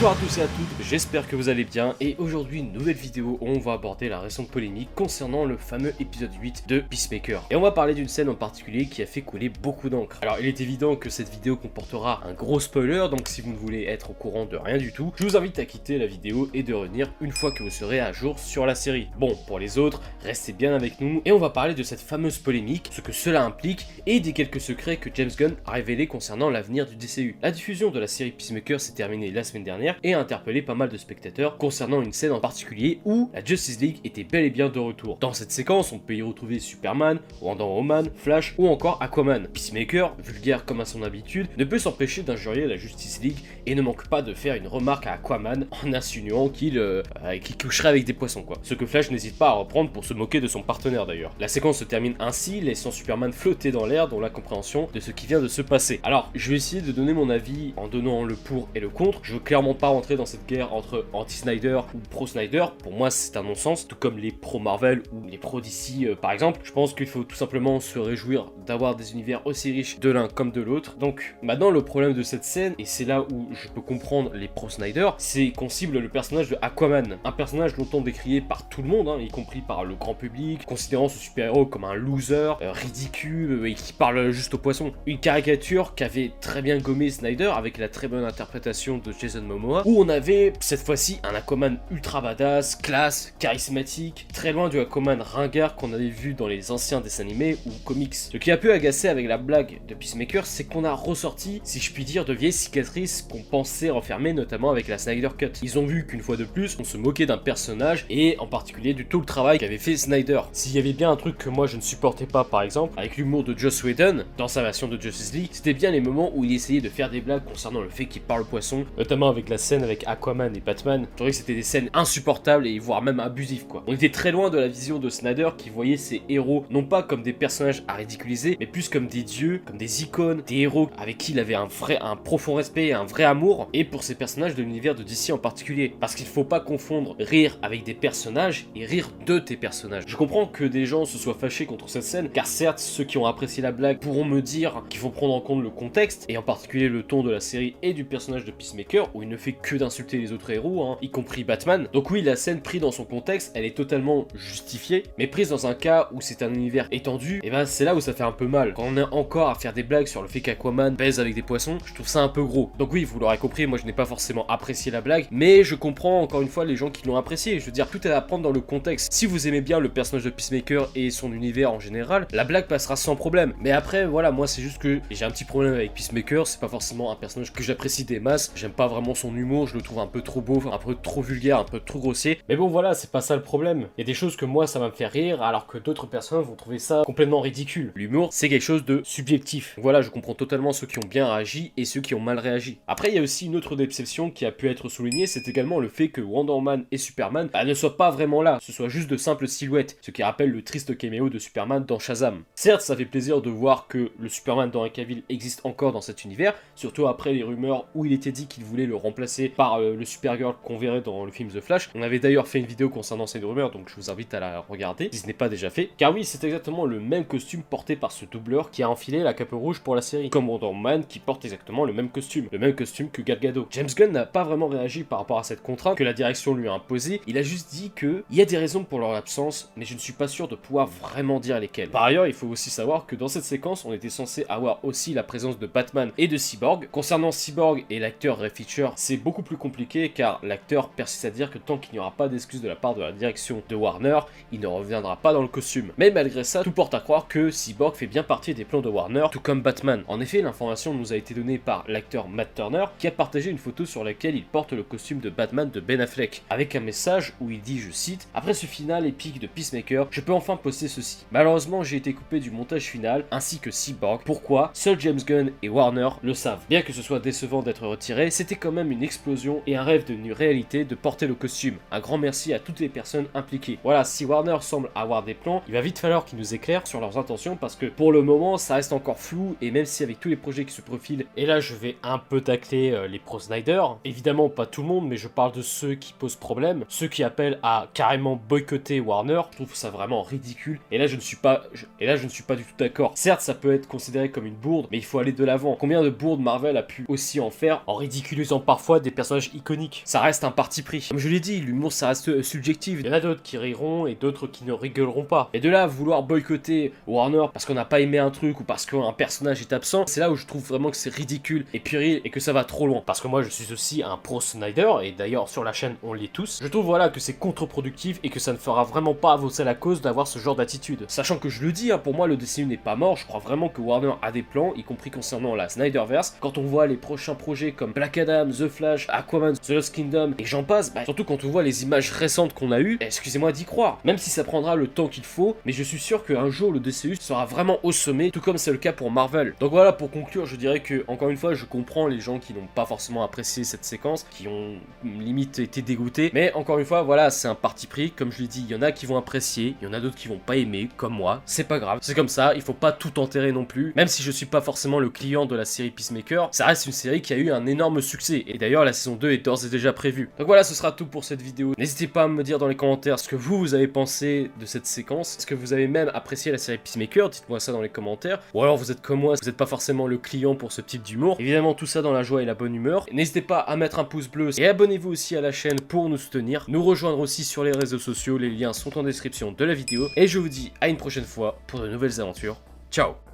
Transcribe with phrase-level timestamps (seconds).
[0.00, 2.94] Bonjour à tous et à toutes, j'espère que vous allez bien et aujourd'hui une nouvelle
[2.94, 7.44] vidéo où on va aborder la récente polémique concernant le fameux épisode 8 de Peacemaker.
[7.50, 10.20] Et on va parler d'une scène en particulier qui a fait couler beaucoup d'encre.
[10.22, 13.56] Alors il est évident que cette vidéo comportera un gros spoiler, donc si vous ne
[13.56, 16.48] voulez être au courant de rien du tout, je vous invite à quitter la vidéo
[16.54, 19.08] et de revenir une fois que vous serez à jour sur la série.
[19.18, 22.38] Bon, pour les autres, restez bien avec nous et on va parler de cette fameuse
[22.38, 26.50] polémique, ce que cela implique et des quelques secrets que James Gunn a révélés concernant
[26.50, 27.36] l'avenir du DCU.
[27.42, 30.74] La diffusion de la série Peacemaker s'est terminée la semaine dernière et a interpellé pas
[30.74, 34.50] mal de spectateurs concernant une scène en particulier où la Justice League était bel et
[34.50, 35.18] bien de retour.
[35.20, 39.48] Dans cette séquence, on peut y retrouver Superman, Wonder Woman, Flash ou encore Aquaman.
[39.48, 43.82] Peacemaker, vulgaire comme à son habitude, ne peut s'empêcher d'injurier la Justice League et ne
[43.82, 48.04] manque pas de faire une remarque à Aquaman en insinuant qu'il euh, euh, coucherait avec
[48.04, 48.58] des poissons quoi.
[48.62, 51.32] Ce que Flash n'hésite pas à reprendre pour se moquer de son partenaire d'ailleurs.
[51.40, 55.26] La séquence se termine ainsi, laissant Superman flotter dans l'air dans l'incompréhension de ce qui
[55.26, 56.00] vient de se passer.
[56.02, 59.20] Alors, je vais essayer de donner mon avis en donnant le pour et le contre.
[59.22, 62.66] Je veux clairement pas rentrer dans cette guerre entre anti-Snyder ou pro-Snyder.
[62.82, 66.60] Pour moi, c'est un non-sens, tout comme les pro-Marvel ou les pro-DC euh, par exemple.
[66.64, 70.28] Je pense qu'il faut tout simplement se réjouir d'avoir des univers aussi riches de l'un
[70.28, 70.96] comme de l'autre.
[70.96, 74.48] Donc, maintenant, le problème de cette scène, et c'est là où je peux comprendre les
[74.48, 77.18] pro-Snyder, c'est qu'on cible le personnage de Aquaman.
[77.24, 80.64] Un personnage longtemps décrié par tout le monde, hein, y compris par le grand public,
[80.66, 84.92] considérant ce super-héros comme un loser, euh, ridicule, euh, et qui parle juste aux poissons.
[85.06, 89.57] Une caricature qu'avait très bien gommé Snyder avec la très bonne interprétation de Jason Momoa,
[89.64, 95.20] où on avait cette fois-ci un Aquaman ultra badass, classe, charismatique, très loin du Aquaman
[95.20, 98.14] ringard qu'on avait vu dans les anciens dessins animés ou comics.
[98.14, 101.80] Ce qui a pu agacer avec la blague de Peacemaker, c'est qu'on a ressorti, si
[101.80, 105.52] je puis dire, de vieilles cicatrices qu'on pensait renfermer notamment avec la Snyder Cut.
[105.62, 108.94] Ils ont vu qu'une fois de plus, on se moquait d'un personnage et en particulier
[108.94, 110.40] du tout le travail qu'avait fait Snyder.
[110.52, 113.16] S'il y avait bien un truc que moi je ne supportais pas par exemple, avec
[113.16, 116.44] l'humour de Joss Whedon dans sa version de Justice League, c'était bien les moments où
[116.44, 119.58] il essayait de faire des blagues concernant le fait qu'il parle poisson, notamment avec la
[119.58, 121.06] scène avec Aquaman et Batman.
[121.10, 123.84] Je trouvais que c'était des scènes insupportables et voire même abusives quoi.
[123.86, 127.02] On était très loin de la vision de Snyder qui voyait ses héros non pas
[127.02, 130.90] comme des personnages à ridiculiser, mais plus comme des dieux, comme des icônes, des héros
[130.98, 134.14] avec qui il avait un vrai, un profond respect un vrai amour, et pour ces
[134.14, 135.94] personnages de l'univers de DC en particulier.
[136.00, 140.04] Parce qu'il faut pas confondre rire avec des personnages et rire de tes personnages.
[140.06, 143.18] Je comprends que des gens se soient fâchés contre cette scène, car certes, ceux qui
[143.18, 146.36] ont apprécié la blague pourront me dire qu'il faut prendre en compte le contexte, et
[146.36, 149.36] en particulier le ton de la série et du personnage de Peacemaker, où il ne
[149.38, 151.88] fait que d'insulter les autres héros, hein, y compris Batman.
[151.92, 155.66] Donc oui, la scène prise dans son contexte, elle est totalement justifiée, mais prise dans
[155.66, 158.32] un cas où c'est un univers étendu, et ben c'est là où ça fait un
[158.32, 158.74] peu mal.
[158.74, 161.42] Quand on est encore à faire des blagues sur le fait qu'Aquaman baise avec des
[161.42, 162.70] poissons, je trouve ça un peu gros.
[162.78, 165.74] Donc oui, vous l'aurez compris, moi je n'ai pas forcément apprécié la blague, mais je
[165.74, 167.60] comprends encore une fois les gens qui l'ont apprécié.
[167.60, 169.12] Je veux dire, tout est à prendre dans le contexte.
[169.12, 172.66] Si vous aimez bien le personnage de Peacemaker et son univers en général, la blague
[172.66, 173.54] passera sans problème.
[173.60, 176.68] Mais après, voilà, moi c'est juste que j'ai un petit problème avec Peacemaker, c'est pas
[176.68, 179.98] forcément un personnage que j'apprécie des masses, j'aime pas vraiment son humour, je le trouve
[179.98, 182.38] un peu trop beau, un peu trop vulgaire, un peu trop grossier.
[182.48, 183.88] Mais bon voilà, c'est pas ça le problème.
[183.96, 186.06] Il y a des choses que moi ça va me faire rire, alors que d'autres
[186.06, 187.92] personnes vont trouver ça complètement ridicule.
[187.94, 189.74] L'humour, c'est quelque chose de subjectif.
[189.80, 192.78] Voilà, je comprends totalement ceux qui ont bien réagi et ceux qui ont mal réagi.
[192.86, 195.80] Après, il y a aussi une autre déception qui a pu être soulignée, c'est également
[195.80, 198.88] le fait que Wonder Woman et Superman bah, ne soient pas vraiment là, ce soit
[198.88, 202.42] juste de simples silhouettes, ce qui rappelle le triste caméo de Superman dans Shazam.
[202.54, 206.24] Certes, ça fait plaisir de voir que le Superman dans Cavill existe encore dans cet
[206.24, 209.17] univers, surtout après les rumeurs où il était dit qu'il voulait le remplacer
[209.56, 211.90] par euh, le Supergirl qu'on verrait dans le film The Flash.
[211.94, 214.60] On avait d'ailleurs fait une vidéo concernant cette rumeur, donc je vous invite à la
[214.60, 215.90] regarder si ce n'est pas déjà fait.
[215.96, 219.34] Car oui, c'est exactement le même costume porté par ce doubleur qui a enfilé la
[219.34, 222.58] cape rouge pour la série, comme Wonder Man qui porte exactement le même costume, le
[222.58, 223.66] même costume que Gal Gadot.
[223.70, 226.68] James Gunn n'a pas vraiment réagi par rapport à cette contrainte que la direction lui
[226.68, 229.70] a imposée, il a juste dit que il y a des raisons pour leur absence,
[229.76, 231.90] mais je ne suis pas sûr de pouvoir vraiment dire lesquelles.
[231.90, 235.14] Par ailleurs, il faut aussi savoir que dans cette séquence, on était censé avoir aussi
[235.14, 236.88] la présence de Batman et de Cyborg.
[236.90, 241.50] Concernant Cyborg et l'acteur Ray Fisher, c'est beaucoup plus compliqué car l'acteur persiste à dire
[241.50, 244.20] que tant qu'il n'y aura pas d'excuses de la part de la direction de Warner,
[244.52, 245.92] il ne reviendra pas dans le costume.
[245.96, 248.90] Mais malgré ça, tout porte à croire que Cyborg fait bien partie des plans de
[248.90, 250.04] Warner, tout comme Batman.
[250.08, 253.56] En effet, l'information nous a été donnée par l'acteur Matt Turner qui a partagé une
[253.56, 257.32] photo sur laquelle il porte le costume de Batman de Ben Affleck, avec un message
[257.40, 260.86] où il dit, je cite, Après ce final épique de Peacemaker, je peux enfin poster
[260.86, 261.24] ceci.
[261.32, 264.20] Malheureusement, j'ai été coupé du montage final, ainsi que Cyborg.
[264.26, 264.70] Pourquoi?
[264.74, 266.66] Seul James Gunn et Warner le savent.
[266.68, 270.04] Bien que ce soit décevant d'être retiré, c'était quand même une explosion et un rêve
[270.04, 271.76] devenu réalité de porter le costume.
[271.90, 273.78] Un grand merci à toutes les personnes impliquées.
[273.84, 277.00] Voilà, si Warner semble avoir des plans, il va vite falloir qu'ils nous éclairent sur
[277.00, 280.20] leurs intentions parce que pour le moment, ça reste encore flou et même si avec
[280.20, 283.18] tous les projets qui se profilent, et là je vais un peu tacler euh, les
[283.18, 286.84] pro Snyder, évidemment pas tout le monde, mais je parle de ceux qui posent problème,
[286.88, 290.80] ceux qui appellent à carrément boycotter Warner, je trouve ça vraiment ridicule.
[290.90, 291.64] Et là je ne suis pas,
[292.00, 293.12] et là je ne suis pas du tout d'accord.
[293.14, 295.76] Certes, ça peut être considéré comme une bourde, mais il faut aller de l'avant.
[295.78, 300.02] Combien de bourdes Marvel a pu aussi en faire en ridiculisant parfois des personnages iconiques.
[300.06, 301.06] Ça reste un parti pris.
[301.08, 303.00] Comme je l'ai dit, l'humour ça reste euh, subjectif.
[303.00, 305.50] Il y en a d'autres qui riront et d'autres qui ne rigoleront pas.
[305.52, 308.86] Et de là, vouloir boycotter Warner parce qu'on n'a pas aimé un truc ou parce
[308.86, 312.22] qu'un personnage est absent, c'est là où je trouve vraiment que c'est ridicule et puéril
[312.24, 313.02] et que ça va trop loin.
[313.04, 316.14] Parce que moi, je suis aussi un pro Snyder et d'ailleurs sur la chaîne, on
[316.14, 316.60] l'est tous.
[316.62, 319.74] Je trouve voilà que c'est contre-productif et que ça ne fera vraiment pas avancer la
[319.74, 321.04] cause d'avoir ce genre d'attitude.
[321.08, 323.16] Sachant que je le dis, hein, pour moi, le DCU n'est pas mort.
[323.16, 326.36] Je crois vraiment que Warner a des plans, y compris concernant la Snyderverse.
[326.40, 330.34] Quand on voit les prochains projets comme Black Adam, The Flash, Aquaman, The Lost Kingdom
[330.38, 333.52] et j'en passe, bah, surtout quand on voit les images récentes qu'on a eues, excusez-moi
[333.52, 333.98] d'y croire.
[334.04, 336.80] Même si ça prendra le temps qu'il faut, mais je suis sûr qu'un jour le
[336.80, 339.54] DCU sera vraiment au sommet, tout comme c'est le cas pour Marvel.
[339.60, 342.54] Donc voilà, pour conclure, je dirais que, encore une fois, je comprends les gens qui
[342.54, 347.02] n'ont pas forcément apprécié cette séquence, qui ont limite été dégoûtés, mais encore une fois,
[347.02, 349.16] voilà, c'est un parti pris, comme je l'ai dit, il y en a qui vont
[349.16, 351.98] apprécier, il y en a d'autres qui vont pas aimer, comme moi, c'est pas grave,
[352.02, 354.60] c'est comme ça, il faut pas tout enterrer non plus, même si je suis pas
[354.60, 357.66] forcément le client de la série Peacemaker, ça reste une série qui a eu un
[357.66, 360.30] énorme succès, et d'ailleurs la saison 2 est d'ores et déjà prévue.
[360.36, 362.74] Donc voilà, ce sera tout pour cette vidéo, n'hésitez pas à me dire dans les
[362.74, 366.10] commentaires ce que vous, vous avez pensé de cette séquence, est-ce que vous avez même
[366.12, 369.34] apprécié la série Peacemaker, dites-moi ça dans les commentaires, ou alors vous êtes comme moi,
[369.40, 372.24] vous n'êtes pas forcément le client pour ce type d'humour, évidemment tout ça dans la
[372.24, 375.36] joie et la bonne humeur, n'hésitez pas à mettre un pouce bleu, et abonnez-vous aussi
[375.36, 378.72] à la chaîne pour nous soutenir, nous rejoindre aussi sur les réseaux sociaux, les liens
[378.72, 381.80] sont en description de la vidéo, et je vous dis à une prochaine fois pour
[381.80, 382.60] de nouvelles aventures.
[382.90, 383.27] Ciao